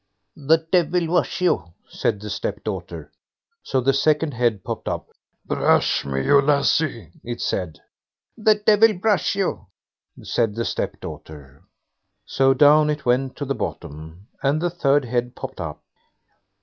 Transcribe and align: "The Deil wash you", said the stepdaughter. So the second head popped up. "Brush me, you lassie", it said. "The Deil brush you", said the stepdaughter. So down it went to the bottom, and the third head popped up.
"The 0.35 0.57
Deil 0.57 1.09
wash 1.11 1.41
you", 1.41 1.73
said 1.87 2.21
the 2.21 2.31
stepdaughter. 2.31 3.11
So 3.61 3.79
the 3.81 3.93
second 3.93 4.33
head 4.33 4.63
popped 4.63 4.87
up. 4.87 5.09
"Brush 5.45 6.03
me, 6.05 6.25
you 6.25 6.41
lassie", 6.41 7.11
it 7.23 7.39
said. 7.39 7.79
"The 8.35 8.55
Deil 8.55 8.97
brush 8.97 9.35
you", 9.35 9.67
said 10.23 10.55
the 10.55 10.65
stepdaughter. 10.65 11.61
So 12.25 12.55
down 12.55 12.89
it 12.89 13.05
went 13.05 13.35
to 13.35 13.45
the 13.45 13.53
bottom, 13.53 14.25
and 14.41 14.59
the 14.59 14.71
third 14.71 15.05
head 15.05 15.35
popped 15.35 15.61
up. 15.61 15.83